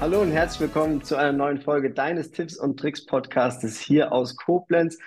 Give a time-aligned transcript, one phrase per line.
[0.00, 4.36] Hallo und herzlich willkommen zu einer neuen Folge deines Tipps und Tricks Podcastes hier aus
[4.36, 4.98] Koblenz.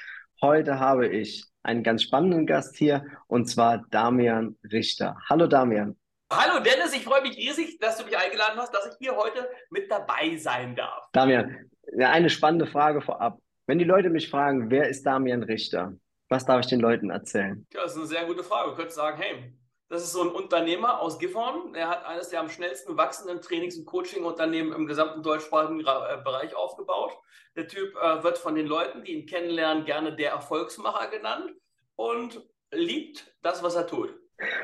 [0.41, 5.15] Heute habe ich einen ganz spannenden Gast hier und zwar Damian Richter.
[5.29, 5.97] Hallo Damian.
[6.31, 9.47] Hallo Dennis, ich freue mich riesig, dass du mich eingeladen hast, dass ich hier heute
[9.69, 11.07] mit dabei sein darf.
[11.13, 13.39] Damian, eine spannende Frage vorab.
[13.67, 15.93] Wenn die Leute mich fragen, wer ist Damian Richter?
[16.27, 17.65] Was darf ich den Leuten erzählen?
[17.73, 18.71] Ja, das ist eine sehr gute Frage.
[18.71, 19.53] Du könntest sagen, hey,
[19.93, 21.75] das ist so ein Unternehmer aus Gifhorn.
[21.75, 26.55] Er hat eines der am schnellsten wachsenden Trainings- und Coaching-Unternehmen im gesamten deutschsprachigen äh, Bereich
[26.55, 27.11] aufgebaut.
[27.55, 31.53] Der Typ äh, wird von den Leuten, die ihn kennenlernen, gerne der Erfolgsmacher genannt
[31.95, 34.17] und liebt das, was er tut.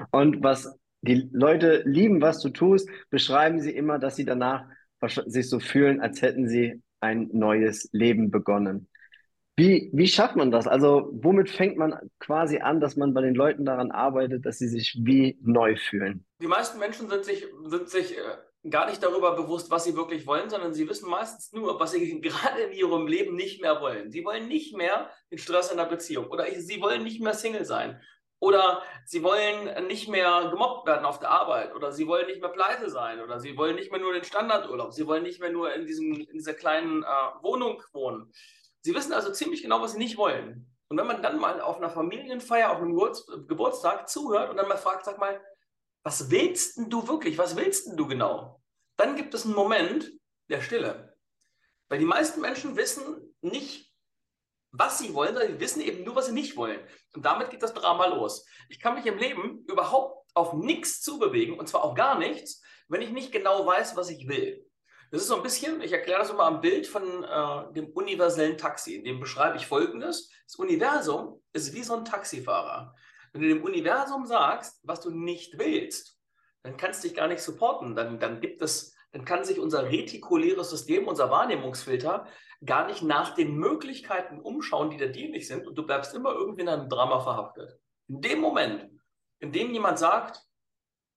[0.09, 4.65] Und was die Leute lieben, was du tust, beschreiben sie immer, dass sie danach
[5.27, 8.88] sich so fühlen, als hätten sie ein neues Leben begonnen.
[9.59, 10.67] Wie, wie schafft man das?
[10.67, 14.69] Also, womit fängt man quasi an, dass man bei den Leuten daran arbeitet, dass sie
[14.69, 16.25] sich wie neu fühlen?
[16.41, 20.25] Die meisten Menschen sind sich, sind sich äh, gar nicht darüber bewusst, was sie wirklich
[20.25, 24.09] wollen, sondern sie wissen meistens nur, was sie gerade in ihrem Leben nicht mehr wollen.
[24.11, 27.65] Sie wollen nicht mehr den Stress in der Beziehung oder sie wollen nicht mehr Single
[27.65, 27.99] sein.
[28.41, 31.75] Oder sie wollen nicht mehr gemobbt werden auf der Arbeit.
[31.75, 33.19] Oder sie wollen nicht mehr pleite sein.
[33.19, 34.93] Oder sie wollen nicht mehr nur den Standardurlaub.
[34.93, 37.05] Sie wollen nicht mehr nur in, diesem, in dieser kleinen äh,
[37.41, 38.31] Wohnung wohnen.
[38.81, 40.69] Sie wissen also ziemlich genau, was sie nicht wollen.
[40.87, 42.97] Und wenn man dann mal auf einer Familienfeier, auf einem
[43.47, 45.39] Geburtstag zuhört und dann mal fragt, sag mal,
[46.03, 47.37] was willst denn du wirklich?
[47.37, 48.61] Was willst denn du genau?
[48.97, 50.11] Dann gibt es einen Moment
[50.49, 51.15] der Stille.
[51.89, 53.93] Weil die meisten Menschen wissen nicht,
[54.71, 56.79] was sie wollen, sondern sie wissen eben nur, was sie nicht wollen.
[57.13, 58.45] Und damit geht das Drama los.
[58.69, 63.01] Ich kann mich im Leben überhaupt auf nichts zubewegen, und zwar auf gar nichts, wenn
[63.01, 64.68] ich nicht genau weiß, was ich will.
[65.11, 68.57] Das ist so ein bisschen, ich erkläre das immer am Bild von äh, dem universellen
[68.57, 68.95] Taxi.
[68.95, 70.29] In dem beschreibe ich Folgendes.
[70.45, 72.95] Das Universum ist wie so ein Taxifahrer.
[73.33, 76.19] Wenn du dem Universum sagst, was du nicht willst,
[76.63, 77.95] dann kannst du dich gar nicht supporten.
[77.95, 82.27] Dann, dann gibt es, dann kann sich unser retikuläres System, unser Wahrnehmungsfilter,
[82.63, 86.61] gar nicht nach den Möglichkeiten umschauen, die dir dienlich sind und du bleibst immer irgendwie
[86.61, 87.79] in einem Drama verhaftet.
[88.07, 88.89] In dem Moment,
[89.39, 90.43] in dem jemand sagt,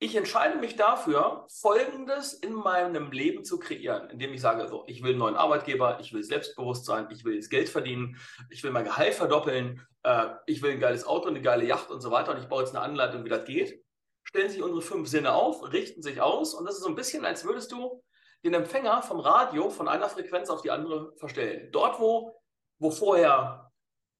[0.02, 5.00] ich entscheide mich dafür, Folgendes in meinem Leben zu kreieren, indem ich sage, so, ich
[5.00, 8.16] will einen neuen Arbeitgeber, ich will Selbstbewusstsein, ich will jetzt Geld verdienen,
[8.50, 12.00] ich will mein Gehalt verdoppeln, äh, ich will ein geiles Auto, eine geile Yacht und
[12.00, 13.80] so weiter und ich baue jetzt eine Anleitung, wie das geht.
[14.24, 17.24] Stellen sich unsere fünf Sinne auf, richten sich aus und das ist so ein bisschen,
[17.24, 18.02] als würdest du
[18.44, 21.70] den Empfänger vom Radio von einer Frequenz auf die andere verstellen.
[21.70, 22.42] Dort, wo,
[22.80, 23.70] wo vorher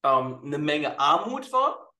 [0.04, 1.91] ähm, eine Menge Armut war,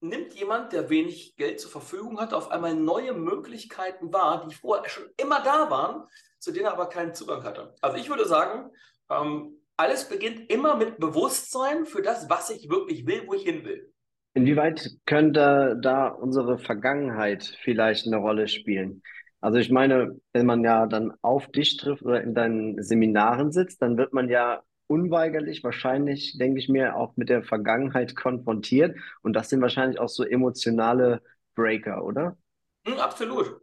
[0.00, 4.88] nimmt jemand, der wenig Geld zur Verfügung hat, auf einmal neue Möglichkeiten wahr, die vorher
[4.88, 6.04] schon immer da waren,
[6.38, 7.74] zu denen er aber keinen Zugang hatte.
[7.80, 8.70] Also ich würde sagen,
[9.10, 13.64] ähm, alles beginnt immer mit Bewusstsein für das, was ich wirklich will, wo ich hin
[13.64, 13.92] will.
[14.34, 19.02] Inwieweit könnte da unsere Vergangenheit vielleicht eine Rolle spielen?
[19.40, 23.80] Also ich meine, wenn man ja dann auf dich trifft oder in deinen Seminaren sitzt,
[23.82, 28.98] dann wird man ja unweigerlich wahrscheinlich, denke ich mir, auch mit der Vergangenheit konfrontiert.
[29.22, 31.22] Und das sind wahrscheinlich auch so emotionale
[31.54, 32.36] Breaker, oder?
[32.84, 33.60] Mhm, absolut.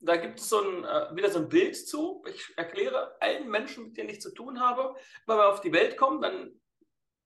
[0.00, 2.22] Da gibt es so ein, äh, wieder so ein Bild zu.
[2.28, 4.94] Ich erkläre allen Menschen, mit denen ich zu tun habe,
[5.26, 6.60] wenn wir auf die Welt kommen, dann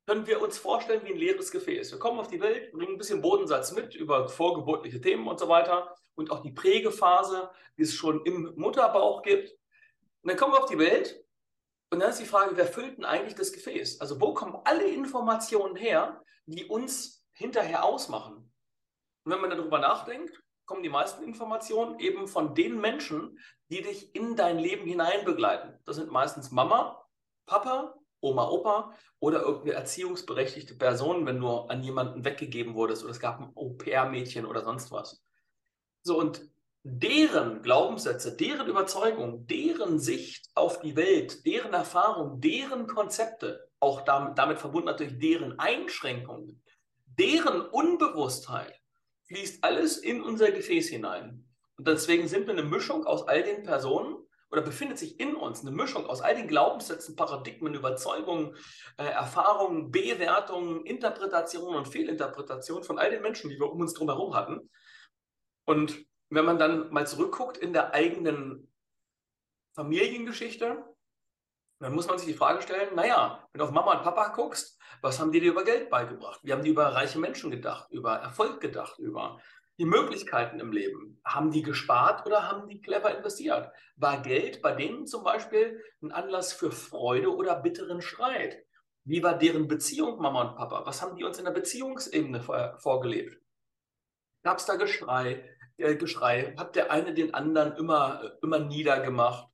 [0.07, 1.93] können wir uns vorstellen wie ein leeres Gefäß.
[1.93, 5.49] Wir kommen auf die Welt, bringen ein bisschen Bodensatz mit über vorgeburtliche Themen und so
[5.49, 9.51] weiter und auch die Prägephase, die es schon im Mutterbauch gibt.
[10.23, 11.23] Und dann kommen wir auf die Welt
[11.91, 14.01] und dann ist die Frage, wer füllt denn eigentlich das Gefäß?
[14.01, 18.53] Also wo kommen alle Informationen her, die uns hinterher ausmachen?
[19.25, 23.39] Und wenn man darüber nachdenkt, kommen die meisten Informationen eben von den Menschen,
[23.71, 25.79] die dich in dein Leben hinein begleiten.
[25.87, 27.03] Das sind meistens Mama,
[27.47, 33.21] Papa, Oma, Opa oder irgendeine erziehungsberechtigte Person, wenn du an jemanden weggegeben wurdest oder es
[33.21, 35.23] gab ein Au-pair-Mädchen oder sonst was.
[36.03, 36.51] So, und
[36.91, 44.39] deren Glaubenssätze, deren Überzeugung, deren Sicht auf die Welt, deren Erfahrung, deren Konzepte, auch damit,
[44.39, 46.63] damit verbunden natürlich deren Einschränkungen,
[47.07, 48.75] deren Unbewusstheit,
[49.27, 51.45] fließt alles in unser Gefäß hinein.
[51.77, 54.17] Und deswegen sind wir eine Mischung aus all den Personen
[54.51, 58.57] oder befindet sich in uns eine Mischung aus all den Glaubenssätzen, Paradigmen, Überzeugungen,
[58.97, 64.09] äh, Erfahrungen, Bewertungen, Interpretationen und Fehlinterpretationen von all den Menschen, die wir um uns drum
[64.09, 64.71] herum hatten.
[65.67, 68.73] Und wenn man dann mal zurückguckt in der eigenen
[69.75, 70.85] Familiengeschichte,
[71.81, 74.79] dann muss man sich die Frage stellen, naja, wenn du auf Mama und Papa guckst,
[75.01, 76.41] was haben die dir über Geld beigebracht?
[76.43, 79.41] Wie haben die über reiche Menschen gedacht, über Erfolg gedacht, über
[79.79, 81.21] die Möglichkeiten im Leben?
[81.25, 83.71] Haben die gespart oder haben die clever investiert?
[83.95, 88.65] War Geld bei denen zum Beispiel ein Anlass für Freude oder bitteren Streit?
[89.05, 90.85] Wie war deren Beziehung, Mama und Papa?
[90.85, 93.41] Was haben die uns in der Beziehungsebene vor, vorgelebt?
[94.43, 95.49] Gab es da Geschrei?
[95.79, 96.55] Äh, Geschrei?
[96.57, 99.49] Hat der eine den anderen immer, immer niedergemacht?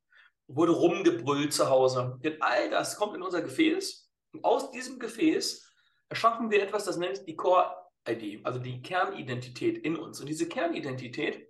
[0.47, 2.19] Wurde rumgebrüllt zu Hause?
[2.23, 4.11] Denn all das kommt in unser Gefäß.
[4.33, 5.71] Und aus diesem Gefäß
[6.09, 10.21] erschaffen wir etwas, das nennt die Core-ID, also die Kernidentität in uns.
[10.21, 11.49] Und diese Kernidentität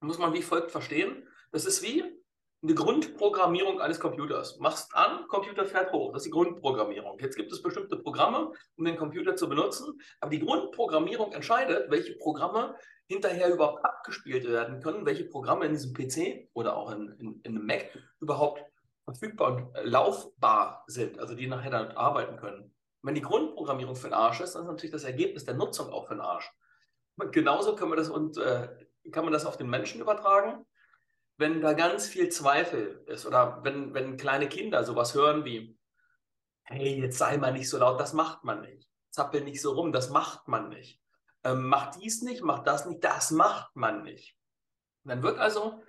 [0.00, 1.28] muss man wie folgt verstehen.
[1.52, 2.04] Das ist wie
[2.66, 4.58] eine Grundprogrammierung eines Computers.
[4.58, 6.12] Machst an, Computer fährt hoch.
[6.12, 7.18] Das ist die Grundprogrammierung.
[7.20, 12.16] Jetzt gibt es bestimmte Programme, um den Computer zu benutzen, aber die Grundprogrammierung entscheidet, welche
[12.16, 12.74] Programme
[13.06, 17.56] hinterher überhaupt abgespielt werden können, welche Programme in diesem PC oder auch in, in, in
[17.56, 18.64] einem Mac überhaupt
[19.04, 22.74] verfügbar und laufbar sind, also die nachher damit arbeiten können.
[23.02, 26.08] wenn die Grundprogrammierung für den Arsch ist, dann ist natürlich das Ergebnis der Nutzung auch
[26.08, 26.52] für den Arsch.
[27.30, 28.68] Genauso können wir das und äh,
[29.12, 30.66] kann man das auf den Menschen übertragen
[31.36, 35.78] wenn da ganz viel Zweifel ist oder wenn, wenn kleine Kinder sowas hören wie,
[36.64, 38.88] hey, jetzt sei mal nicht so laut, das macht man nicht.
[39.10, 41.00] Zappel nicht so rum, das macht man nicht.
[41.44, 44.36] Ähm, macht dies nicht, macht das nicht, das macht man nicht.
[45.04, 45.82] Dann wird also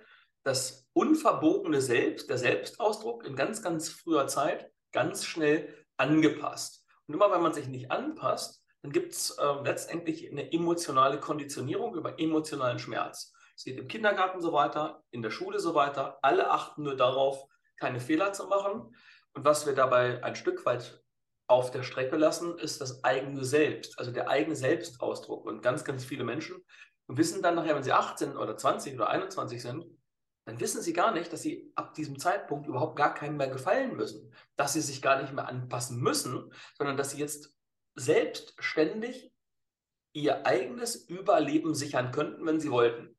[0.44, 6.84] das unverbotene Selbst, der Selbstausdruck in ganz, ganz früher Zeit ganz schnell angepasst.
[7.06, 11.94] Und immer wenn man sich nicht anpasst, dann gibt es äh, letztendlich eine emotionale Konditionierung
[11.96, 13.34] über emotionalen Schmerz.
[13.58, 16.20] Es geht im Kindergarten so weiter, in der Schule so weiter.
[16.22, 17.44] Alle achten nur darauf,
[17.76, 18.94] keine Fehler zu machen.
[19.32, 21.02] Und was wir dabei ein Stück weit
[21.48, 25.44] auf der Strecke lassen, ist das eigene Selbst, also der eigene Selbstausdruck.
[25.44, 26.64] Und ganz, ganz viele Menschen
[27.08, 29.86] wissen dann nachher, wenn sie 18 oder 20 oder 21 sind,
[30.44, 33.96] dann wissen sie gar nicht, dass sie ab diesem Zeitpunkt überhaupt gar keinem mehr gefallen
[33.96, 37.56] müssen, dass sie sich gar nicht mehr anpassen müssen, sondern dass sie jetzt
[37.96, 39.32] selbstständig
[40.12, 43.17] ihr eigenes Überleben sichern könnten, wenn sie wollten.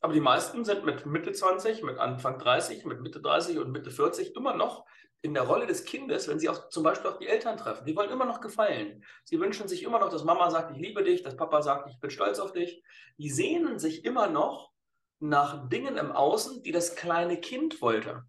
[0.00, 3.90] Aber die meisten sind mit Mitte 20, mit Anfang 30, mit Mitte 30 und Mitte
[3.90, 4.84] 40 immer noch
[5.22, 7.84] in der Rolle des Kindes, wenn sie auch zum Beispiel auch die Eltern treffen.
[7.84, 9.04] Die wollen immer noch gefallen.
[9.24, 11.98] Sie wünschen sich immer noch, dass Mama sagt, ich liebe dich, dass Papa sagt, ich
[11.98, 12.82] bin stolz auf dich.
[13.16, 14.72] Die sehnen sich immer noch
[15.18, 18.24] nach Dingen im Außen, die das kleine Kind wollte.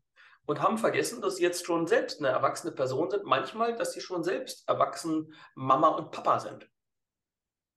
[0.46, 3.26] Und haben vergessen, dass sie jetzt schon selbst eine erwachsene Person sind.
[3.26, 6.70] Manchmal, dass sie schon selbst erwachsen Mama und Papa sind.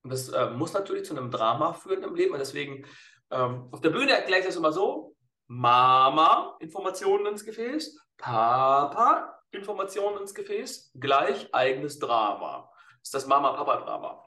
[0.02, 2.32] Und das äh, muss natürlich zu einem Drama führen im Leben.
[2.32, 2.86] Und deswegen
[3.30, 5.14] ähm, auf der Bühne erkläre ich das immer so:
[5.46, 12.70] Mama, Informationen ins Gefäß, Papa, Informationen ins Gefäß, gleich eigenes Drama.
[13.00, 14.24] Das ist das Mama-Papa-Drama.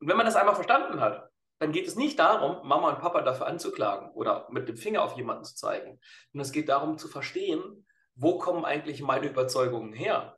[0.00, 3.22] Und wenn man das einmal verstanden hat, dann geht es nicht darum, Mama und Papa
[3.22, 6.00] dafür anzuklagen oder mit dem Finger auf jemanden zu zeigen,
[6.32, 10.36] sondern es geht darum zu verstehen, wo kommen eigentlich meine Überzeugungen her?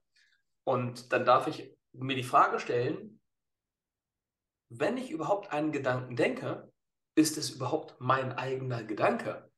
[0.64, 3.20] Und dann darf ich mir die Frage stellen,
[4.68, 6.72] wenn ich überhaupt einen Gedanken denke,
[7.16, 9.50] ist es überhaupt mein eigener Gedanke?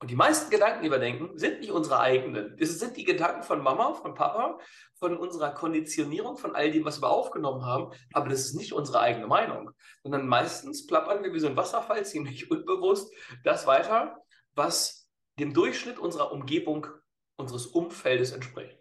[0.00, 2.56] Und die meisten Gedanken, die wir denken, sind nicht unsere eigenen.
[2.58, 4.58] Es sind die Gedanken von Mama, von Papa,
[4.94, 7.92] von unserer Konditionierung, von all dem, was wir aufgenommen haben.
[8.12, 9.70] Aber das ist nicht unsere eigene Meinung.
[10.02, 13.14] Sondern meistens plappern wir wie so ein Wasserfall ziemlich unbewusst
[13.44, 14.16] das weiter,
[14.54, 15.08] was
[15.38, 16.88] dem Durchschnitt unserer Umgebung,
[17.36, 18.76] unseres Umfeldes entspricht.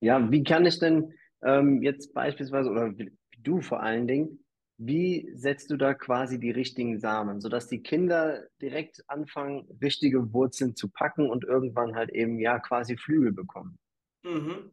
[0.00, 4.44] Ja, wie kann ich denn ähm, jetzt beispielsweise, oder wie du vor allen Dingen,
[4.78, 10.74] wie setzt du da quasi die richtigen Samen, sodass die Kinder direkt anfangen, richtige Wurzeln
[10.74, 13.78] zu packen und irgendwann halt eben ja quasi Flügel bekommen?
[14.24, 14.72] Mhm.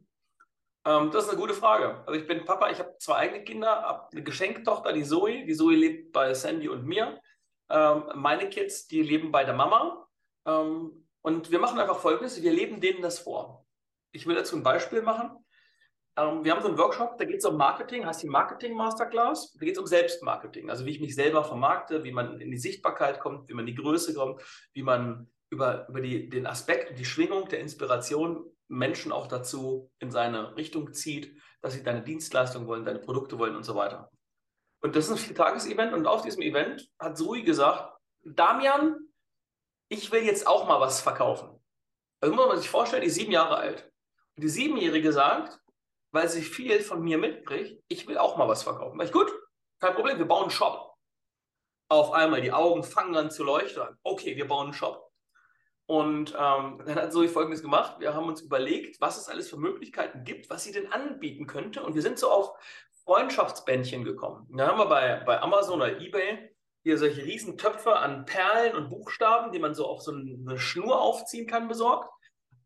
[0.86, 2.02] Ähm, das ist eine gute Frage.
[2.06, 5.44] Also ich bin Papa, ich habe zwei eigene Kinder, habe eine Geschenktochter, die Zoe.
[5.44, 7.20] Die Zoe lebt bei Sandy und mir.
[7.68, 10.08] Ähm, meine Kids, die leben bei der Mama.
[10.46, 13.66] Ähm, und wir machen einfach Folgendes, wir leben denen das vor.
[14.12, 15.44] Ich will dazu ein Beispiel machen.
[16.20, 19.52] Ähm, wir haben so einen Workshop, da geht es um Marketing, heißt die Marketing Masterclass.
[19.54, 22.58] Da geht es um Selbstmarketing, also wie ich mich selber vermarkte, wie man in die
[22.58, 24.42] Sichtbarkeit kommt, wie man in die Größe kommt,
[24.74, 29.90] wie man über, über die, den Aspekt und die Schwingung der Inspiration Menschen auch dazu
[29.98, 34.10] in seine Richtung zieht, dass sie deine Dienstleistung wollen, deine Produkte wollen und so weiter.
[34.82, 38.96] Und das ist ein Viertages-Event und auf diesem Event hat Sui gesagt, Damian,
[39.88, 41.50] ich will jetzt auch mal was verkaufen.
[42.20, 43.90] Also muss man sich vorstellen, die ist sieben Jahre alt.
[44.36, 45.58] Und die Siebenjährige sagt,
[46.12, 48.98] weil sie viel von mir mitkriegt, ich will auch mal was verkaufen.
[48.98, 49.32] Weil ich, gut,
[49.78, 50.94] kein Problem, wir bauen einen Shop.
[51.88, 53.82] Auf einmal, die Augen fangen an zu leuchten.
[54.02, 55.10] Okay, wir bauen einen Shop.
[55.86, 57.96] Und ähm, dann hat Zoe Folgendes gemacht.
[57.98, 61.82] Wir haben uns überlegt, was es alles für Möglichkeiten gibt, was sie denn anbieten könnte.
[61.82, 62.52] Und wir sind so auf
[63.04, 64.46] Freundschaftsbändchen gekommen.
[64.56, 68.88] Da haben wir bei, bei Amazon oder Ebay hier solche riesen Töpfe an Perlen und
[68.88, 72.08] Buchstaben, die man so auf so eine Schnur aufziehen kann, besorgt.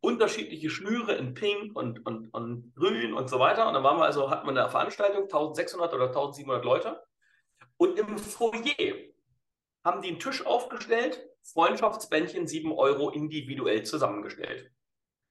[0.05, 3.67] Unterschiedliche Schnüre in Pink und, und, und Grün und so weiter.
[3.67, 7.03] Und dann waren wir also, hatten wir eine Veranstaltung, 1600 oder 1700 Leute.
[7.77, 8.95] Und im Foyer
[9.85, 14.71] haben die einen Tisch aufgestellt, Freundschaftsbändchen 7 Euro individuell zusammengestellt.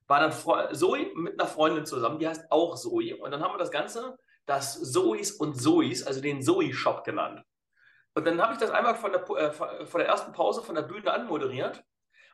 [0.07, 3.15] War dann Zoe mit einer Freundin zusammen, die heißt auch Zoe.
[3.15, 7.43] Und dann haben wir das Ganze das Zoes und Zoes, also den Zoe-Shop genannt.
[8.13, 10.83] Und dann habe ich das einmal von der, äh, von der ersten Pause von der
[10.83, 11.83] Bühne anmoderiert.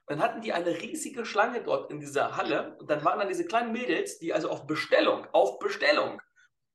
[0.09, 2.75] Dann hatten die eine riesige Schlange dort in dieser Halle.
[2.79, 6.19] Und dann waren dann diese kleinen Mädels, die also auf Bestellung, auf Bestellung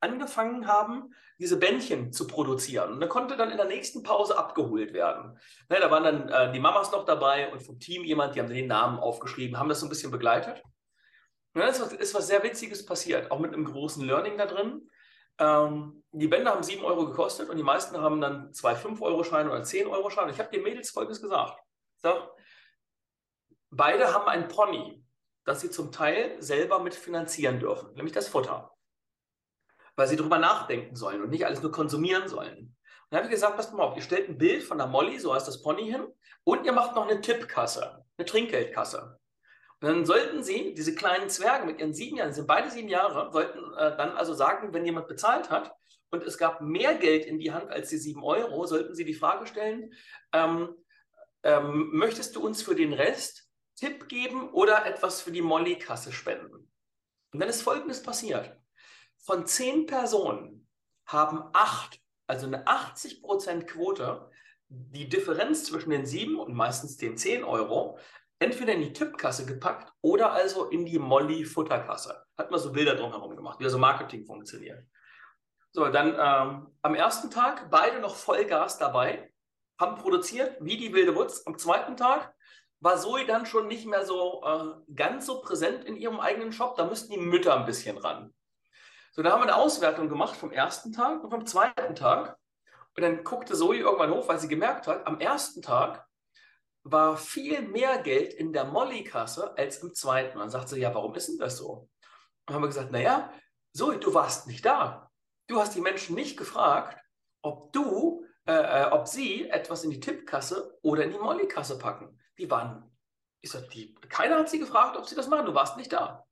[0.01, 2.93] angefangen haben, diese Bändchen zu produzieren.
[2.93, 5.37] Und dann konnte dann in der nächsten Pause abgeholt werden.
[5.69, 8.49] Ne, da waren dann äh, die Mamas noch dabei und vom Team jemand, die haben
[8.49, 10.63] den Namen aufgeschrieben, haben das so ein bisschen begleitet.
[11.55, 14.47] Und dann ist was, ist was sehr Witziges passiert, auch mit einem großen Learning da
[14.47, 14.89] drin.
[15.39, 19.63] Ähm, die Bänder haben 7 Euro gekostet und die meisten haben dann zwei 5-Euro-Scheine oder
[19.63, 20.31] 10-Euro-Scheine.
[20.31, 21.59] Ich habe den Mädels Folgendes gesagt.
[21.97, 22.31] Sag,
[23.77, 25.05] beide haben ein Pony,
[25.45, 28.73] das sie zum Teil selber mitfinanzieren dürfen, nämlich das Futter.
[29.97, 32.59] Weil sie darüber nachdenken sollen und nicht alles nur konsumieren sollen.
[32.59, 35.19] Und dann habe ich gesagt, passt mal auf, ihr stellt ein Bild von der Molly,
[35.19, 36.07] so heißt das Pony hin,
[36.45, 39.19] und ihr macht noch eine Tippkasse, eine Trinkgeldkasse.
[39.81, 43.31] Und dann sollten sie, diese kleinen Zwerge mit ihren sieben Jahren, sind beide sieben Jahre,
[43.33, 45.73] sollten äh, dann also sagen, wenn jemand bezahlt hat
[46.11, 49.15] und es gab mehr Geld in die Hand als die sieben Euro, sollten sie die
[49.15, 49.93] Frage stellen,
[50.33, 50.75] ähm,
[51.43, 53.44] ähm, möchtest du uns für den Rest
[53.77, 56.71] Tipp geben oder etwas für die Molly-Kasse spenden?
[57.33, 58.57] Und dann ist Folgendes passiert.
[59.19, 60.69] Von zehn Personen
[61.07, 64.31] haben acht, also eine 80% Quote,
[64.69, 67.99] die Differenz zwischen den sieben und meistens den zehn Euro
[68.39, 72.25] entweder in die Tippkasse gepackt oder also in die Molly-Futterkasse.
[72.37, 74.85] Hat man so Bilder drumherum gemacht, wie also Marketing funktioniert.
[75.73, 79.33] So, dann ähm, am ersten Tag beide noch Vollgas dabei,
[79.81, 81.43] haben produziert wie die wilde Wutz.
[81.47, 82.34] Am zweiten Tag
[82.85, 86.77] war Zoe dann schon nicht mehr so äh, ganz so präsent in ihrem eigenen Shop.
[86.77, 88.35] Da müssten die Mütter ein bisschen ran.
[89.13, 92.37] So, da haben wir eine Auswertung gemacht vom ersten Tag und vom zweiten Tag.
[92.95, 96.07] Und dann guckte Zoe irgendwann hoch, weil sie gemerkt hat, am ersten Tag
[96.83, 100.39] war viel mehr Geld in der Molly-Kasse als im zweiten.
[100.39, 101.71] Dann sagt sie, ja, warum ist denn das so?
[101.71, 101.91] Und
[102.45, 103.33] dann haben wir gesagt, naja,
[103.73, 105.11] Zoe, du warst nicht da.
[105.47, 107.03] Du hast die Menschen nicht gefragt,
[107.41, 112.19] ob du, äh, äh, ob sie etwas in die Tippkasse oder in die Molly-Kasse packen.
[112.39, 112.91] Die waren,
[113.41, 115.47] ich sag, die, keiner hat sie gefragt, ob sie das machen.
[115.47, 116.19] Du warst nicht da.
[116.19, 116.27] Hat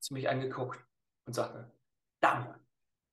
[0.00, 0.84] sie mich angeguckt
[1.26, 1.70] und sagte,
[2.20, 2.60] Damian,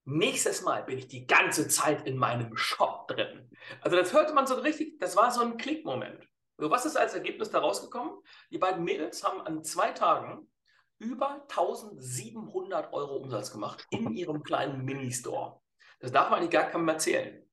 [0.05, 3.49] nächstes Mal bin ich die ganze Zeit in meinem Shop drin.
[3.81, 6.27] Also das hörte man so richtig, das war so ein Klickmoment.
[6.57, 8.17] So, was ist als Ergebnis daraus gekommen?
[8.49, 10.49] Die beiden Mädels haben an zwei Tagen
[10.97, 15.61] über 1700 Euro Umsatz gemacht in ihrem kleinen Mini-Store.
[15.99, 17.43] Das darf man eigentlich gar keinem erzählen.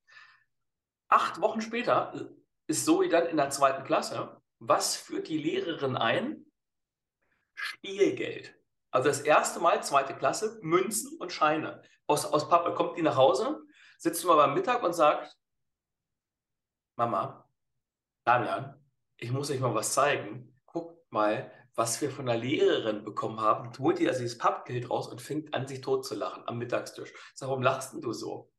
[1.09, 2.31] Acht Wochen später
[2.67, 4.34] ist Zoe dann in der zweiten Klasse.
[4.59, 6.45] Was führt die Lehrerin ein?
[7.55, 8.55] Spielgeld.
[8.91, 11.83] Also das erste Mal, zweite Klasse, Münzen und Scheine.
[12.07, 13.61] Aus, aus Pappe kommt die nach Hause,
[13.99, 15.37] sitzt mal beim Mittag und sagt,
[16.97, 17.49] Mama,
[18.25, 18.81] Damian,
[19.17, 20.61] ich muss euch mal was zeigen.
[20.67, 23.77] Guckt mal, was wir von der Lehrerin bekommen haben.
[23.79, 27.13] Holt ihr also dieses Pappgeld raus und fängt an, sich tot zu lachen am Mittagstisch.
[27.35, 28.53] sag, warum lachst du so?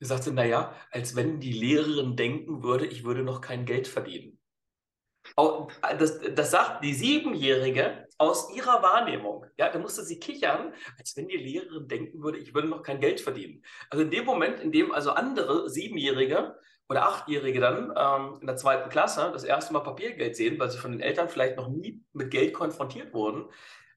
[0.00, 4.33] Er sagte, naja, als wenn die Lehrerin denken würde, ich würde noch kein Geld verdienen.
[5.36, 9.46] Das, das sagt die Siebenjährige aus ihrer Wahrnehmung.
[9.56, 13.00] Ja, da musste sie kichern, als wenn die Lehrerin denken würde, ich würde noch kein
[13.00, 13.64] Geld verdienen.
[13.90, 16.54] Also in dem Moment, in dem also andere Siebenjährige
[16.88, 20.78] oder Achtjährige dann ähm, in der zweiten Klasse das erste Mal Papiergeld sehen, weil sie
[20.78, 23.46] von den Eltern vielleicht noch nie mit Geld konfrontiert wurden,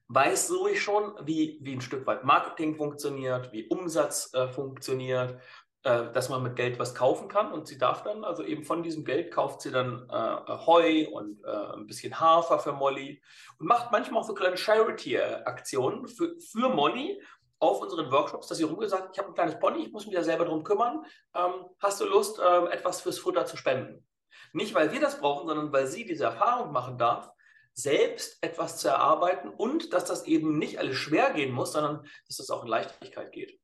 [0.08, 5.38] weiß so ich schon, wie, wie ein Stück weit Marketing funktioniert, wie Umsatz äh, funktioniert,
[5.84, 8.82] äh, dass man mit Geld was kaufen kann und sie darf dann, also eben von
[8.82, 13.22] diesem Geld kauft sie dann äh, Heu und äh, ein bisschen Hafer für Molly
[13.58, 17.20] und macht manchmal auch so kleine Charity-Aktionen für, für Molly,
[17.60, 20.22] auf unseren Workshops, dass sie rumgesagt, ich habe ein kleines Pony, ich muss mich da
[20.22, 21.04] selber drum kümmern.
[21.34, 24.06] Ähm, hast du Lust, ähm, etwas fürs Futter zu spenden?
[24.52, 27.30] Nicht, weil wir das brauchen, sondern weil sie diese Erfahrung machen darf,
[27.74, 32.36] selbst etwas zu erarbeiten und dass das eben nicht alles schwer gehen muss, sondern dass
[32.36, 33.60] das auch in Leichtigkeit geht.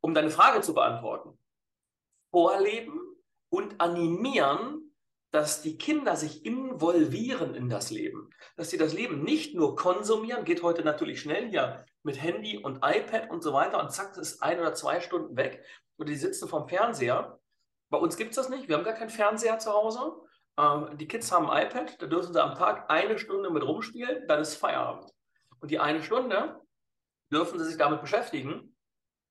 [0.00, 1.38] Um deine Frage zu beantworten,
[2.32, 2.98] vorleben
[3.50, 4.82] und animieren
[5.32, 10.44] dass die Kinder sich involvieren in das Leben, dass sie das Leben nicht nur konsumieren,
[10.44, 14.42] geht heute natürlich schnell hier mit Handy und iPad und so weiter und zack, ist
[14.42, 15.64] ein oder zwei Stunden weg
[15.96, 17.40] oder die sitzen vom Fernseher.
[17.88, 20.12] Bei uns gibt es das nicht, wir haben gar keinen Fernseher zu Hause.
[20.58, 24.28] Ähm, die Kids haben ein iPad, da dürfen sie am Tag eine Stunde mit rumspielen,
[24.28, 25.10] dann ist Feierabend.
[25.60, 26.60] Und die eine Stunde
[27.32, 28.76] dürfen sie sich damit beschäftigen,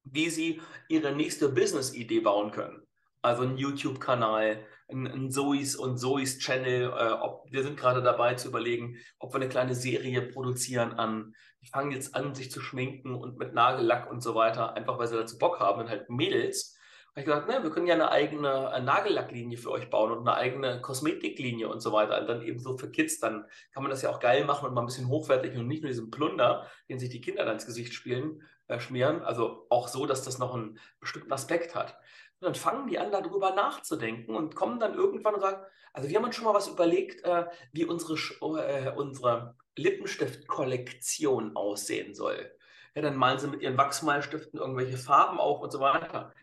[0.04, 2.88] wie sie ihre nächste Business-Idee bauen können.
[3.22, 6.92] Also einen YouTube-Kanal, ein, ein Zoe's und Zoe's Channel.
[6.98, 11.36] Äh, ob, wir sind gerade dabei zu überlegen, ob wir eine kleine Serie produzieren an,
[11.62, 15.08] die fangen jetzt an, sich zu schminken und mit Nagellack und so weiter, einfach weil
[15.08, 16.76] sie dazu Bock haben und halt Mädels
[17.12, 20.38] habe ich gesagt, ne, wir können ja eine eigene Nagellacklinie für euch bauen und eine
[20.38, 22.22] eigene Kosmetiklinie und so weiter.
[22.22, 24.74] Und dann eben so für Kids, dann kann man das ja auch geil machen und
[24.74, 27.66] mal ein bisschen hochwertig und nicht nur diesen Plunder, den sich die Kinder dann ins
[27.66, 29.24] Gesicht spielen, äh, schmieren.
[29.24, 31.98] Also auch so, dass das noch einen bestimmten Aspekt hat.
[32.42, 36.18] Und dann fangen die an, darüber nachzudenken und kommen dann irgendwann und sagen, also wir
[36.18, 38.16] haben uns schon mal was überlegt, äh, wie unsere,
[38.60, 42.52] äh, unsere Lippenstift-Kollektion aussehen soll.
[42.96, 46.34] Ja, dann malen sie mit ihren Wachsmalstiften irgendwelche Farben auf und so weiter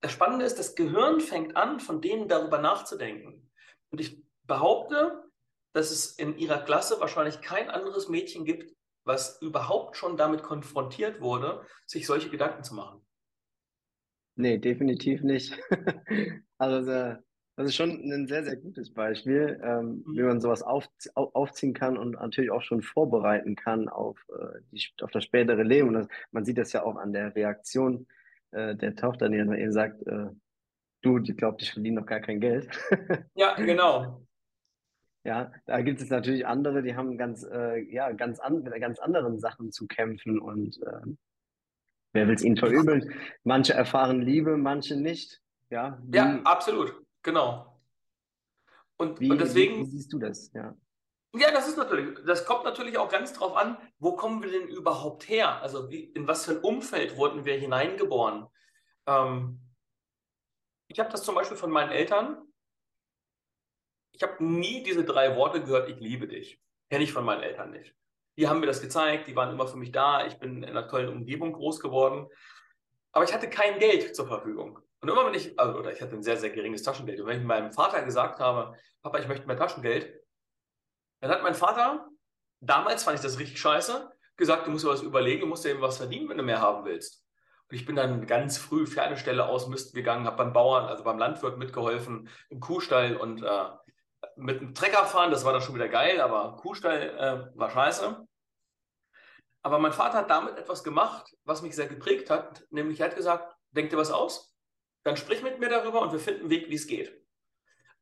[0.00, 3.50] das Spannende ist, das Gehirn fängt an, von denen darüber nachzudenken.
[3.90, 5.24] Und ich behaupte,
[5.72, 8.74] dass es in ihrer Klasse wahrscheinlich kein anderes Mädchen gibt,
[9.04, 13.04] was überhaupt schon damit konfrontiert wurde, sich solche Gedanken zu machen.
[14.38, 15.58] Nee, definitiv nicht.
[16.58, 17.18] also
[17.56, 20.16] das ist schon ein sehr, sehr gutes Beispiel, ähm, mhm.
[20.16, 24.80] wie man sowas auf, aufziehen kann und natürlich auch schon vorbereiten kann auf, äh, die,
[25.02, 25.88] auf das spätere Leben.
[25.88, 28.06] Und das, man sieht das ja auch an der Reaktion
[28.52, 30.28] äh, der Tochter, die dann eben sagt, äh,
[31.02, 32.68] du, die glaubt, ich verdiene noch gar kein Geld.
[33.34, 34.24] ja, genau.
[35.24, 38.98] Ja, da gibt es natürlich andere, die haben ganz, äh, ja, ganz an, mit ganz
[38.98, 41.12] anderen Sachen zu kämpfen und äh,
[42.12, 43.12] wer will es ihnen verübeln?
[43.44, 45.40] Manche erfahren Liebe, manche nicht.
[45.70, 47.80] Ja, wie, ja absolut, genau.
[48.96, 49.76] Und, wie, und deswegen.
[49.76, 50.52] Wie, wie siehst du das?
[50.52, 50.74] Ja.
[51.34, 54.68] Ja, das ist natürlich, das kommt natürlich auch ganz drauf an, wo kommen wir denn
[54.68, 55.60] überhaupt her?
[55.60, 58.46] Also wie, in was für ein Umfeld wurden wir hineingeboren?
[59.06, 59.60] Ähm,
[60.88, 62.42] ich habe das zum Beispiel von meinen Eltern.
[64.12, 66.58] Ich habe nie diese drei Worte gehört, ich liebe dich.
[66.88, 67.94] Kenne ich von meinen Eltern nicht.
[68.38, 70.24] Die haben mir das gezeigt, die waren immer für mich da.
[70.24, 72.28] Ich bin in einer tollen Umgebung groß geworden.
[73.10, 74.78] Aber ich hatte kein Geld zur Verfügung.
[75.00, 77.20] Und immer wenn ich, also, oder ich hatte ein sehr, sehr geringes Taschengeld.
[77.20, 80.20] Und wenn ich meinem Vater gesagt habe, Papa, ich möchte mehr Taschengeld,
[81.20, 82.08] dann hat mein Vater,
[82.60, 85.70] damals fand ich das richtig scheiße, gesagt, du musst dir was überlegen, du musst dir
[85.70, 87.26] eben was verdienen, wenn du mehr haben willst.
[87.68, 91.02] Und ich bin dann ganz früh für eine Stelle ausmisten gegangen, habe beim Bauern, also
[91.02, 93.64] beim Landwirt mitgeholfen, im Kuhstall und äh,
[94.36, 98.26] mit dem Trecker fahren, das war dann schon wieder geil, aber Kuhstall äh, war scheiße.
[99.62, 103.16] Aber mein Vater hat damit etwas gemacht, was mich sehr geprägt hat, nämlich er hat
[103.16, 104.54] gesagt, denk dir was aus,
[105.04, 107.20] dann sprich mit mir darüber und wir finden einen Weg, wie es geht.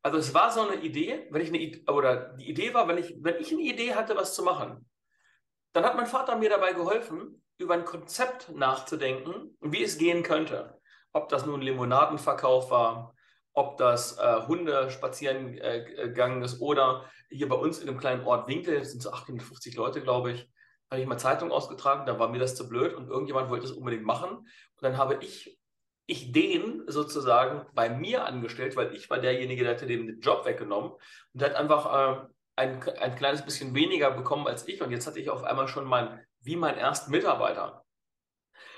[0.03, 3.17] Also es war so eine Idee, wenn ich eine oder die Idee war, wenn ich,
[3.21, 4.89] wenn ich eine Idee hatte, was zu machen,
[5.73, 10.81] dann hat mein Vater mir dabei geholfen, über ein Konzept nachzudenken, wie es gehen könnte.
[11.13, 13.16] Ob das nun Limonadenverkauf war,
[13.57, 18.25] ob das äh, Hunde spazieren äh, gegangen ist oder hier bei uns in dem kleinen
[18.25, 20.51] Ort Winkel, das sind so 850 Leute, glaube ich,
[20.91, 23.73] habe ich mal Zeitung ausgetragen, da war mir das zu blöd und irgendjemand wollte es
[23.73, 24.31] unbedingt machen.
[24.31, 25.59] Und dann habe ich
[26.09, 30.45] ich den sozusagen bei mir angestellt, weil ich war derjenige, der hatte dem den Job
[30.45, 31.01] weggenommen und
[31.33, 35.19] der hat einfach äh, ein, ein kleines bisschen weniger bekommen als ich und jetzt hatte
[35.19, 37.85] ich auf einmal schon mein, wie mein ersten Mitarbeiter.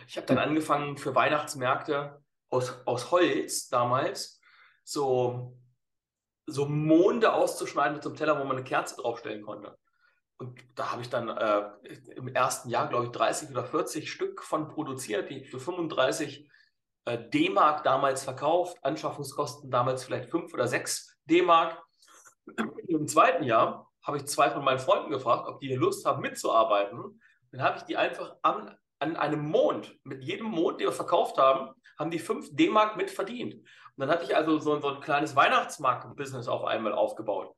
[0.07, 4.38] Ich habe dann angefangen für Weihnachtsmärkte aus, aus Holz damals
[4.89, 5.55] so,
[6.47, 9.77] so Monde auszuschneiden mit so einem Teller, wo man eine Kerze draufstellen konnte.
[10.39, 11.71] Und da habe ich dann äh,
[12.15, 16.49] im ersten Jahr, glaube ich, 30 oder 40 Stück von produziert, die für 35
[17.05, 21.83] äh, D-Mark damals verkauft, Anschaffungskosten damals vielleicht 5 oder 6 D-Mark.
[22.87, 27.21] Im zweiten Jahr habe ich zwei von meinen Freunden gefragt, ob die Lust haben mitzuarbeiten.
[27.51, 31.37] Dann habe ich die einfach an, an einem Mond, mit jedem Mond, den wir verkauft
[31.37, 33.57] haben, haben die 5 D-Mark mit verdient.
[33.99, 37.55] Dann hatte ich also so, so ein kleines Weihnachtsmarkt-Business auf einmal aufgebaut.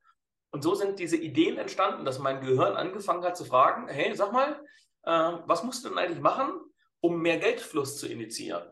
[0.53, 4.33] Und so sind diese Ideen entstanden, dass mein Gehirn angefangen hat zu fragen, hey, sag
[4.33, 4.61] mal,
[5.03, 6.53] äh, was musst du denn eigentlich machen,
[7.01, 8.67] um mehr Geldfluss zu initiieren?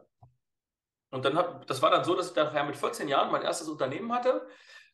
[1.11, 3.69] Und dann hat, das war dann so, dass ich dann mit 14 Jahren mein erstes
[3.69, 4.47] Unternehmen hatte.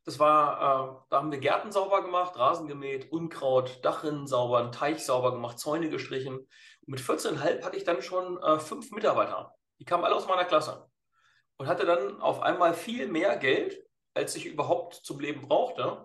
[0.04, 4.72] Das war, äh, da haben wir Gärten sauber gemacht, Rasen gemäht, Unkraut, Dachrinnen sauber, einen
[4.72, 6.38] Teich sauber gemacht, Zäune gestrichen.
[6.38, 9.54] Und mit 14,5 hatte ich dann schon äh, fünf Mitarbeiter.
[9.78, 10.88] Die kamen alle aus meiner Klasse.
[11.56, 13.78] Und hatte dann auf einmal viel mehr Geld,
[14.14, 16.04] als ich überhaupt zum Leben brauchte.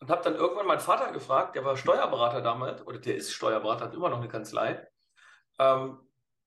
[0.00, 3.86] Und habe dann irgendwann meinen Vater gefragt, der war Steuerberater damals, oder der ist Steuerberater,
[3.86, 4.86] hat immer noch eine Kanzlei.
[5.58, 5.98] Ähm,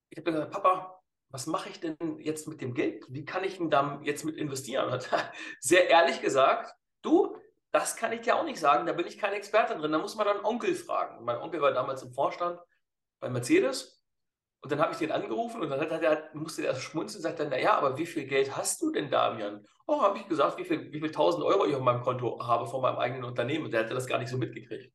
[0.10, 3.06] ich habe gesagt, Papa, was mache ich denn jetzt mit dem Geld?
[3.10, 4.92] Wie kann ich denn da jetzt mit investieren?
[4.92, 5.10] Und
[5.60, 7.38] sehr ehrlich gesagt, du,
[7.72, 10.16] das kann ich dir auch nicht sagen, da bin ich kein Experte drin, da muss
[10.16, 11.24] man dann Onkel fragen.
[11.26, 12.60] mein Onkel war damals im Vorstand
[13.20, 13.97] bei Mercedes
[14.62, 17.40] und dann habe ich den angerufen und dann hat er, musste der schmunzeln und sagt
[17.40, 19.66] dann, naja, aber wie viel Geld hast du denn, Damian?
[19.86, 22.66] Oh, habe ich gesagt, wie viel, wie viel tausend Euro ich auf meinem Konto habe
[22.66, 23.66] von meinem eigenen Unternehmen.
[23.66, 24.92] Und der hatte das gar nicht so mitgekriegt.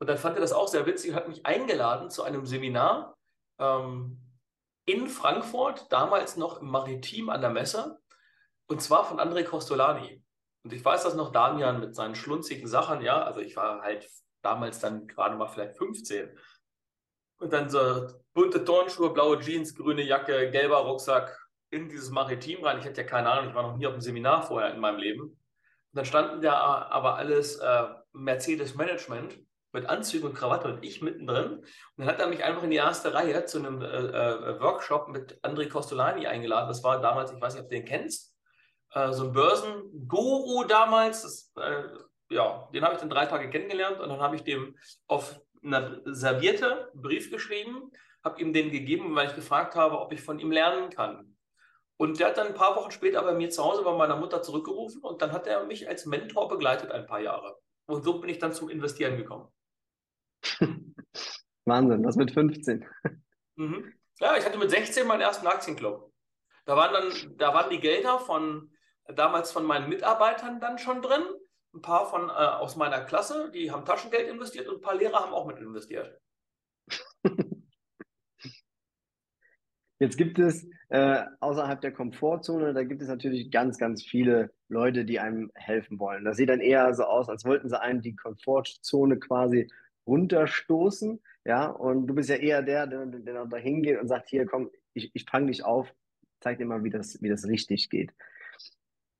[0.00, 3.16] Und dann fand er das auch sehr witzig und hat mich eingeladen zu einem Seminar,
[3.58, 4.20] ähm,
[4.86, 7.98] in Frankfurt, damals noch im Maritim an der Messe,
[8.68, 10.22] und zwar von André Costolani.
[10.62, 13.80] Und Und ich weiß das noch, Damian mit seinen schlunzigen Sachen, ja, also ich war
[13.80, 14.08] halt
[14.42, 16.38] damals dann gerade mal vielleicht 15.
[17.38, 21.38] Und dann so bunte Turnschuhe, blaue Jeans, grüne Jacke, gelber Rucksack
[21.70, 22.78] in dieses Maritim rein.
[22.78, 24.98] Ich hatte ja keine Ahnung, ich war noch nie auf einem Seminar vorher in meinem
[24.98, 25.22] Leben.
[25.22, 25.38] Und
[25.92, 26.56] dann standen da
[26.90, 29.38] aber alles äh, Mercedes-Management
[29.72, 31.58] mit Anzügen und Krawatte und ich mittendrin.
[31.58, 35.08] Und dann hat er mich einfach in die erste Reihe zu einem äh, äh, Workshop
[35.08, 36.68] mit André Costolani eingeladen.
[36.68, 38.34] Das war damals, ich weiß nicht, ob du den kennst,
[38.92, 41.22] äh, so ein Börsenguru damals.
[41.22, 41.84] Das, äh,
[42.30, 46.00] ja, den habe ich dann drei Tage kennengelernt und dann habe ich dem auf einer
[46.04, 47.90] Serviette einen Brief geschrieben,
[48.24, 51.36] habe ihm den gegeben, weil ich gefragt habe, ob ich von ihm lernen kann.
[51.96, 54.40] Und der hat dann ein paar Wochen später bei mir zu Hause bei meiner Mutter
[54.42, 57.58] zurückgerufen und dann hat er mich als Mentor begleitet ein paar Jahre.
[57.86, 59.48] Und so bin ich dann zum Investieren gekommen.
[61.64, 62.86] Wahnsinn, was mit 15?
[63.56, 63.92] Mhm.
[64.20, 66.12] Ja, ich hatte mit 16 meinen ersten Aktienclub.
[66.64, 68.70] Da waren dann, da waren die Gelder von
[69.08, 71.24] damals von meinen Mitarbeitern dann schon drin.
[71.74, 75.20] Ein paar von äh, aus meiner Klasse, die haben Taschengeld investiert und ein paar Lehrer
[75.20, 76.18] haben auch mit investiert.
[80.00, 85.04] Jetzt gibt es äh, außerhalb der Komfortzone, da gibt es natürlich ganz, ganz viele Leute,
[85.04, 86.24] die einem helfen wollen.
[86.24, 89.68] Das sieht dann eher so aus, als wollten sie einem die Komfortzone quasi
[90.06, 91.20] runterstoßen.
[91.44, 94.70] Ja, und du bist ja eher der, der, der da hingeht und sagt, hier, komm,
[94.94, 95.92] ich, ich fange dich auf,
[96.40, 98.12] zeig dir mal, wie das, wie das richtig geht.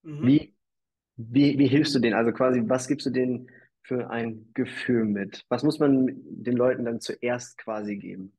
[0.03, 0.27] Mhm.
[0.27, 0.55] Wie,
[1.19, 2.15] wie, wie hilfst du denen?
[2.15, 3.51] Also quasi, was gibst du denen
[3.83, 5.45] für ein Gefühl mit?
[5.49, 8.33] Was muss man den Leuten dann zuerst quasi geben?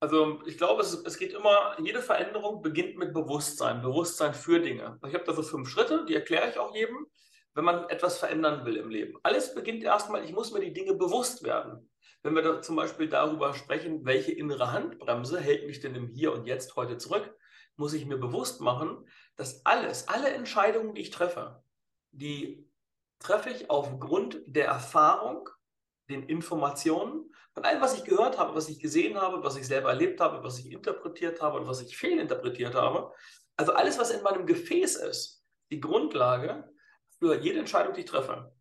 [0.00, 4.98] Also ich glaube, es, es geht immer, jede Veränderung beginnt mit Bewusstsein, Bewusstsein für Dinge.
[5.06, 7.06] Ich habe da so fünf Schritte, die erkläre ich auch jedem,
[7.54, 9.18] wenn man etwas verändern will im Leben.
[9.22, 11.88] Alles beginnt erstmal, ich muss mir die Dinge bewusst werden.
[12.22, 16.46] Wenn wir zum Beispiel darüber sprechen, welche innere Handbremse hält mich denn im Hier und
[16.46, 17.32] Jetzt heute zurück,
[17.78, 21.62] muss ich mir bewusst machen, dass alles, alle Entscheidungen, die ich treffe,
[22.10, 22.68] die
[23.18, 25.48] treffe ich aufgrund der Erfahrung,
[26.08, 29.90] den Informationen von allem, was ich gehört habe, was ich gesehen habe, was ich selber
[29.90, 33.12] erlebt habe, was ich interpretiert habe und was ich fehlinterpretiert habe.
[33.56, 36.72] Also alles, was in meinem Gefäß ist, die Grundlage
[37.18, 38.52] für jede Entscheidung, die ich treffe.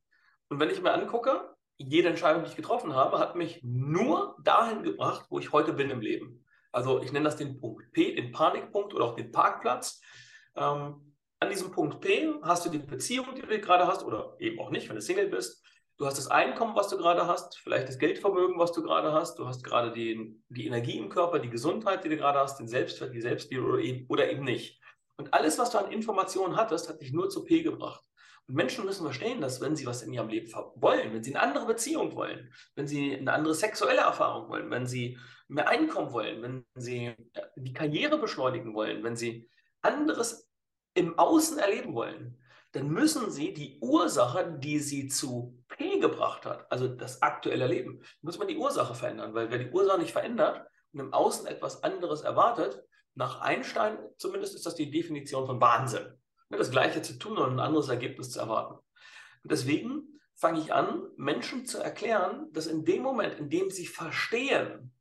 [0.49, 4.84] Und wenn ich mir angucke, jede Entscheidung, die ich getroffen habe, hat mich nur dahin
[4.84, 6.43] gebracht, wo ich heute bin im Leben.
[6.71, 10.01] Also ich nenne das den Punkt P, den Panikpunkt oder auch den Parkplatz.
[10.56, 14.60] Ähm, an diesem Punkt P hast du die Beziehung, die du gerade hast, oder eben
[14.60, 15.63] auch nicht, wenn du Single bist.
[15.97, 19.39] Du hast das Einkommen, was du gerade hast, vielleicht das Geldvermögen, was du gerade hast.
[19.39, 22.67] Du hast gerade die, die Energie im Körper, die Gesundheit, die du gerade hast, den
[22.67, 24.80] Selbstwert, die Selbstliebe oder eben, oder eben nicht.
[25.17, 28.07] Und alles, was du an Informationen hattest, hat dich nur zu P gebracht.
[28.48, 31.66] Menschen müssen verstehen, dass wenn sie was in ihrem Leben wollen, wenn sie eine andere
[31.66, 35.18] Beziehung wollen, wenn sie eine andere sexuelle Erfahrung wollen, wenn sie
[35.50, 37.14] mehr Einkommen wollen, wenn sie
[37.56, 39.50] die Karriere beschleunigen wollen, wenn sie
[39.82, 40.50] anderes
[40.94, 42.38] im Außen erleben wollen,
[42.72, 48.02] dann müssen sie die Ursache, die sie zu P gebracht hat, also das aktuelle Leben,
[48.22, 51.84] muss man die Ursache verändern, weil wer die Ursache nicht verändert und im Außen etwas
[51.84, 52.84] anderes erwartet,
[53.16, 56.14] nach Einstein zumindest ist das die Definition von Wahnsinn.
[56.50, 58.76] Das Gleiche zu tun und ein anderes Ergebnis zu erwarten.
[59.44, 63.88] Und deswegen fange ich an, Menschen zu erklären, dass in dem Moment, in dem sie
[63.88, 64.94] verstehen,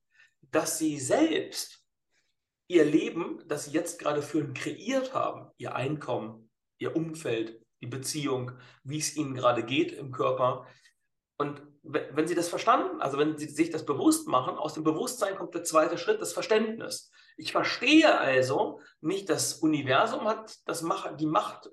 [0.51, 1.85] dass sie selbst
[2.69, 8.53] ihr Leben, das sie jetzt gerade führen, kreiert haben, ihr Einkommen, ihr Umfeld, die Beziehung,
[8.83, 10.67] wie es ihnen gerade geht im Körper.
[11.37, 15.37] Und wenn sie das verstanden, also wenn sie sich das bewusst machen, aus dem Bewusstsein
[15.37, 17.11] kommt der zweite Schritt, das Verständnis.
[17.37, 21.71] Ich verstehe also nicht, das Universum hat das Macht, die Macht,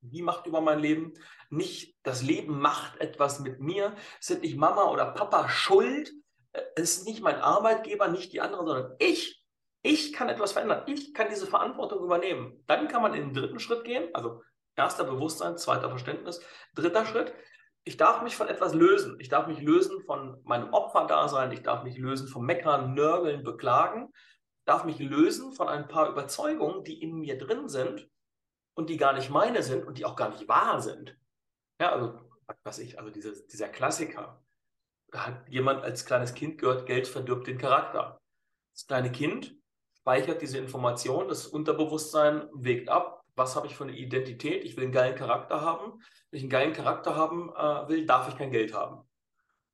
[0.00, 1.14] die Macht über mein Leben,
[1.50, 6.12] nicht das Leben macht etwas mit mir, sind nicht Mama oder Papa schuld,
[6.76, 9.42] es ist nicht mein Arbeitgeber, nicht die anderen, sondern ich.
[9.82, 10.82] Ich kann etwas verändern.
[10.86, 12.64] Ich kann diese Verantwortung übernehmen.
[12.66, 14.08] Dann kann man in den dritten Schritt gehen.
[14.12, 14.42] Also
[14.74, 16.40] erster Bewusstsein, zweiter Verständnis.
[16.74, 17.32] Dritter Schritt.
[17.84, 19.16] Ich darf mich von etwas lösen.
[19.20, 21.52] Ich darf mich lösen von meinem Opferdasein.
[21.52, 24.10] Ich darf mich lösen vom Meckern, Nörgeln, Beklagen.
[24.12, 28.08] Ich darf mich lösen von ein paar Überzeugungen, die in mir drin sind
[28.74, 31.16] und die gar nicht meine sind und die auch gar nicht wahr sind.
[31.80, 32.20] Ja, also,
[32.64, 34.42] was ich, also dieses, dieser Klassiker
[35.10, 38.20] da hat jemand als kleines Kind gehört, Geld verdirbt den Charakter.
[38.74, 39.54] Das kleine Kind
[39.98, 44.84] speichert diese Information, das Unterbewusstsein wägt ab, was habe ich für eine Identität, ich will
[44.84, 46.02] einen geilen Charakter haben.
[46.30, 49.08] Wenn ich einen geilen Charakter haben äh, will, darf ich kein Geld haben.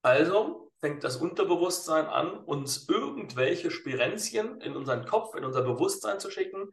[0.02, 6.30] Also fängt das Unterbewusstsein an, uns irgendwelche Spirenzchen in unseren Kopf, in unser Bewusstsein zu
[6.30, 6.70] schicken,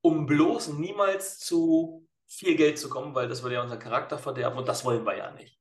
[0.00, 4.58] um bloß niemals zu viel Geld zu kommen, weil das würde ja unseren Charakter verderben
[4.58, 5.60] und das wollen wir ja nicht.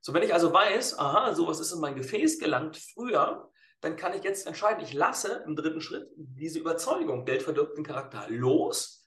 [0.00, 4.12] So, wenn ich also weiß, aha, sowas ist in mein Gefäß gelangt früher, dann kann
[4.12, 9.01] ich jetzt entscheiden, ich lasse im dritten Schritt diese Überzeugung, Geld verdirbt den Charakter los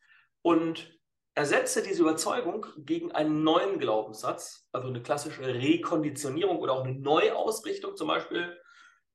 [0.45, 0.95] und
[1.34, 7.97] ersetze diese Überzeugung gegen einen neuen Glaubenssatz, also eine klassische Rekonditionierung oder auch eine Neuausrichtung,
[7.97, 8.55] zum Beispiel,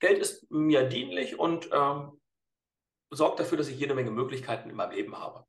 [0.00, 2.20] Geld ist mir dienlich und ähm,
[3.10, 5.46] sorgt dafür, dass ich jede Menge Möglichkeiten in meinem Leben habe.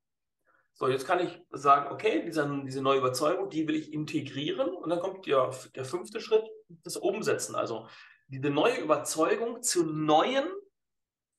[0.75, 4.87] So, jetzt kann ich sagen, okay, diese, diese neue Überzeugung, die will ich integrieren und
[4.91, 6.47] dann kommt der, der fünfte Schritt,
[6.83, 7.55] das Umsetzen.
[7.55, 7.87] Also
[8.27, 10.45] diese neue Überzeugung zu neuen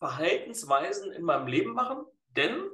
[0.00, 2.71] Verhaltensweisen in meinem Leben machen, denn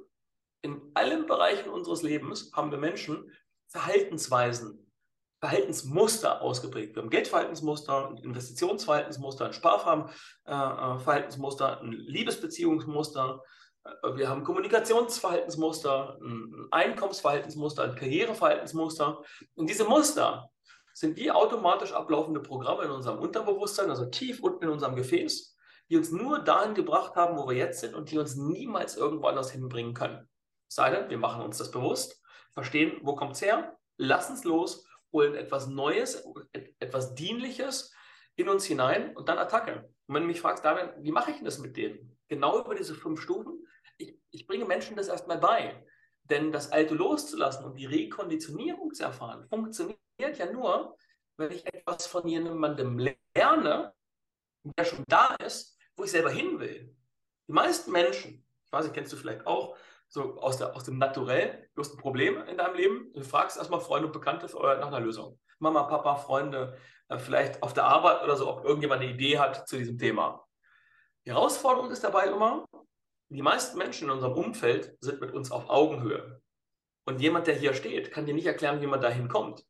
[0.62, 3.32] in allen Bereichen unseres Lebens haben wir Menschen
[3.68, 4.86] Verhaltensweisen,
[5.40, 6.96] Verhaltensmuster ausgeprägt.
[6.96, 13.40] Wir haben Geldverhaltensmuster, ein Investitionsverhaltensmuster, ein Sparverhaltensmuster, ein Liebesbeziehungsmuster.
[14.14, 19.22] Wir haben Kommunikationsverhaltensmuster, ein Einkommensverhaltensmuster, ein Karriereverhaltensmuster.
[19.54, 20.50] Und diese Muster
[20.92, 25.56] sind wie automatisch ablaufende Programme in unserem Unterbewusstsein, also tief unten in unserem Gefäß,
[25.88, 29.28] die uns nur dahin gebracht haben, wo wir jetzt sind und die uns niemals irgendwo
[29.28, 30.28] anders hinbringen können.
[30.68, 35.34] Sei denn, wir machen uns das bewusst, verstehen, wo es her, lassen es los, holen
[35.34, 37.94] etwas Neues, etwas Dienliches
[38.36, 39.90] in uns hinein und dann Attacke.
[40.06, 42.16] Und wenn du mich fragst, Damian, wie mache ich denn das mit denen?
[42.28, 43.66] Genau über diese fünf Stufen.
[43.96, 45.84] Ich, ich bringe Menschen das erstmal bei.
[46.24, 50.96] Denn das Alte loszulassen und die Rekonditionierung zu erfahren, funktioniert ja nur,
[51.38, 53.94] wenn ich etwas von jemandem lerne,
[54.64, 56.94] der schon da ist, wo ich selber hin will.
[57.48, 59.76] Die meisten Menschen, ich weiß nicht, kennst du vielleicht auch,
[60.08, 63.56] so aus, der, aus dem Naturell, du hast ein Problem in deinem Leben, du fragst
[63.56, 65.38] erstmal Freunde und Bekannte nach einer Lösung.
[65.58, 66.76] Mama, Papa, Freunde,
[67.08, 70.44] äh, vielleicht auf der Arbeit oder so, ob irgendjemand eine Idee hat zu diesem Thema.
[71.24, 72.64] Die Herausforderung ist dabei immer,
[73.28, 76.40] die meisten Menschen in unserem Umfeld sind mit uns auf Augenhöhe.
[77.04, 79.64] Und jemand, der hier steht, kann dir nicht erklären, wie man dahin kommt.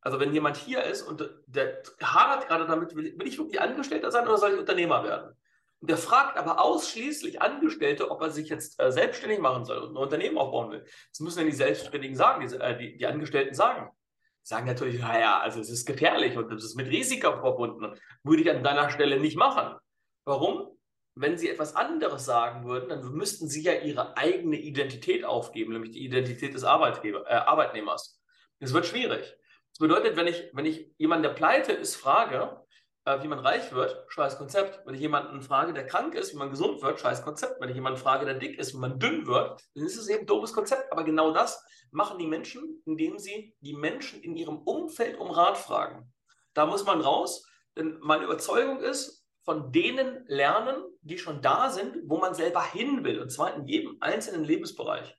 [0.00, 4.26] Also wenn jemand hier ist und der hadert gerade damit, will ich wirklich Angestellter sein
[4.26, 5.36] oder soll ich Unternehmer werden?
[5.84, 9.90] Und der fragt aber ausschließlich Angestellte, ob er sich jetzt äh, selbstständig machen soll und
[9.90, 10.86] ein Unternehmen aufbauen will.
[11.10, 13.90] Das müssen ja die Selbstständigen sagen, die, äh, die, die Angestellten sagen.
[13.92, 18.00] Die sagen natürlich, naja, also es ist gefährlich und es ist mit Risiko verbunden.
[18.22, 19.76] Würde ich an deiner Stelle nicht machen.
[20.24, 20.74] Warum?
[21.16, 25.90] Wenn sie etwas anderes sagen würden, dann müssten sie ja ihre eigene Identität aufgeben, nämlich
[25.90, 28.22] die Identität des Arbeitgeber, äh, Arbeitnehmers.
[28.58, 29.36] Das wird schwierig.
[29.72, 32.63] Das bedeutet, wenn ich, wenn ich jemanden, der pleite ist, frage,
[33.04, 34.80] wie man reich wird, scheiß Konzept.
[34.86, 37.60] Wenn ich jemanden frage, der krank ist, wie man gesund wird, scheiß Konzept.
[37.60, 40.20] Wenn ich jemanden frage, der dick ist, wie man dünn wird, dann ist es eben
[40.20, 40.90] ein doofes Konzept.
[40.90, 45.58] Aber genau das machen die Menschen, indem sie die Menschen in ihrem Umfeld um Rat
[45.58, 46.12] fragen.
[46.54, 51.98] Da muss man raus, denn meine Überzeugung ist, von denen lernen, die schon da sind,
[52.06, 53.20] wo man selber hin will.
[53.20, 55.14] Und zwar in jedem einzelnen Lebensbereich.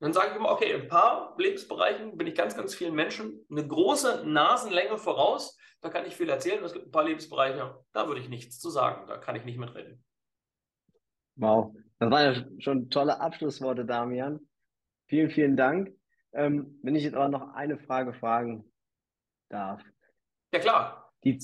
[0.00, 3.46] dann sage ich immer, okay, in ein paar Lebensbereichen bin ich ganz, ganz vielen Menschen
[3.48, 6.64] eine große Nasenlänge voraus da kann ich viel erzählen.
[6.64, 9.06] Es gibt ein paar Lebensbereiche, da würde ich nichts zu sagen.
[9.08, 10.02] Da kann ich nicht mitreden.
[11.34, 14.40] Wow, das waren ja schon tolle Abschlussworte, Damian.
[15.08, 15.92] Vielen, vielen Dank.
[16.32, 18.64] Ähm, wenn ich jetzt aber noch eine Frage fragen
[19.48, 19.82] darf.
[20.52, 21.12] Ja, klar.
[21.24, 21.38] Die,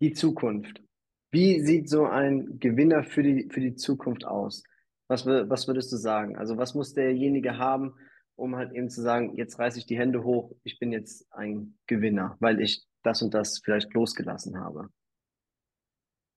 [0.00, 0.82] die Zukunft.
[1.30, 4.64] Wie sieht so ein Gewinner für die, für die Zukunft aus?
[5.06, 6.36] Was, was würdest du sagen?
[6.36, 7.94] Also, was muss derjenige haben,
[8.40, 11.78] um halt eben zu sagen, jetzt reiße ich die Hände hoch, ich bin jetzt ein
[11.86, 14.88] Gewinner, weil ich das und das vielleicht losgelassen habe?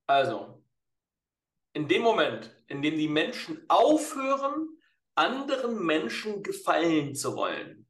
[0.08, 0.64] Also,
[1.74, 4.68] in dem Moment, in dem die Menschen aufhören,
[5.16, 7.88] anderen Menschen gefallen zu wollen,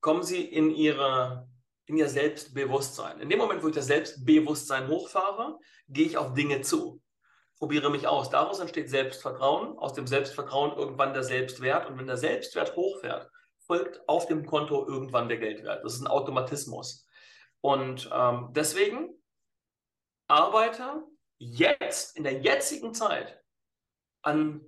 [0.00, 1.48] kommen sie in, ihre,
[1.86, 3.20] in ihr Selbstbewusstsein.
[3.20, 7.00] In dem Moment, wo ich das Selbstbewusstsein hochfahre, gehe ich auf Dinge zu,
[7.58, 8.28] probiere mich aus.
[8.28, 11.88] Daraus entsteht Selbstvertrauen, aus dem Selbstvertrauen irgendwann der Selbstwert.
[11.88, 13.30] Und wenn der Selbstwert hochfährt,
[13.66, 15.84] folgt auf dem Konto irgendwann der Geldwert.
[15.84, 17.06] Das ist ein Automatismus.
[17.60, 19.10] Und ähm, deswegen
[20.28, 21.04] arbeite
[21.38, 23.40] jetzt, in der jetzigen Zeit,
[24.22, 24.60] an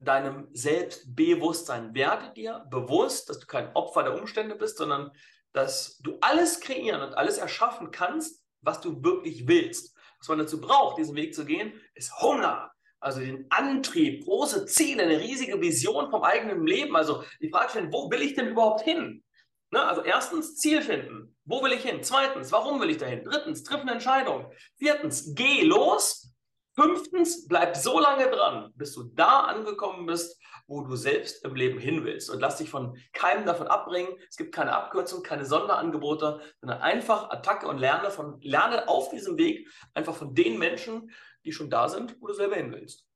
[0.00, 1.94] deinem Selbstbewusstsein.
[1.94, 5.10] Werde dir bewusst, dass du kein Opfer der Umstände bist, sondern
[5.52, 9.96] dass du alles kreieren und alles erschaffen kannst, was du wirklich willst.
[10.18, 12.70] Was man dazu braucht, diesen Weg zu gehen, ist Hunger.
[13.00, 16.96] Also den Antrieb, große Ziele, eine riesige Vision vom eigenen Leben.
[16.96, 19.22] Also die Frage stellen, wo will ich denn überhaupt hin?
[19.70, 19.82] Ne?
[19.82, 21.36] Also erstens Ziel finden.
[21.44, 22.02] Wo will ich hin?
[22.02, 23.24] Zweitens, warum will ich dahin?
[23.24, 24.50] Drittens, triff eine Entscheidung.
[24.76, 26.34] Viertens, geh los.
[26.74, 31.80] Fünftens, bleib so lange dran, bis du da angekommen bist, wo du selbst im Leben
[31.80, 32.30] hin willst.
[32.30, 34.14] Und lass dich von keinem davon abbringen.
[34.28, 39.36] Es gibt keine Abkürzung, keine Sonderangebote, sondern einfach Attacke und lerne, von, lerne auf diesem
[39.38, 41.10] Weg einfach von den Menschen,
[41.44, 43.06] die schon da sind, wo du selber hin willst.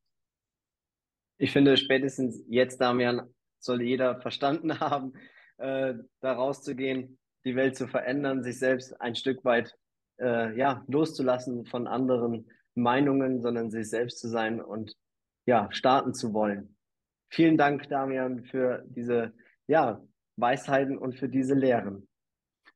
[1.38, 5.12] Ich finde, spätestens jetzt, Damian, soll jeder verstanden haben,
[5.58, 9.76] äh, da rauszugehen, die Welt zu verändern, sich selbst ein Stück weit
[10.20, 14.96] äh, ja, loszulassen von anderen Meinungen, sondern sich selbst zu sein und
[15.46, 16.76] ja, starten zu wollen.
[17.28, 19.32] Vielen Dank, Damian, für diese
[19.66, 20.00] ja,
[20.36, 22.08] Weisheiten und für diese Lehren.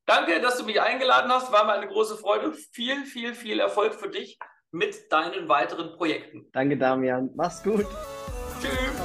[0.06, 1.52] Danke, dass du mich eingeladen hast.
[1.52, 2.52] War mir eine große Freude.
[2.52, 4.38] Viel, viel, viel Erfolg für dich
[4.76, 6.46] mit deinen weiteren Projekten.
[6.52, 7.30] Danke, Damian.
[7.34, 7.86] Mach's gut.
[8.60, 8.95] Tschüss.